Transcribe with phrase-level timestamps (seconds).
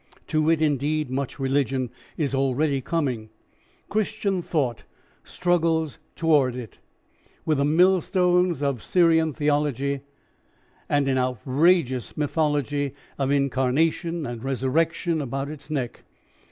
[0.29, 3.29] To it indeed much religion is already coming.
[3.87, 4.83] Christian thought
[5.23, 6.79] struggles towards it,
[7.45, 10.01] with the millstones of Syrian theology
[10.89, 16.03] and an outrageous mythology of incarnation and resurrection about its neck.